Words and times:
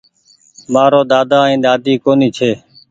مآرو 0.73 1.01
ۮاۮا 1.11 1.39
ائين 1.45 1.59
ۮاۮي 1.65 1.93
ڪونيٚ 2.03 2.35
ڇي 2.37 2.51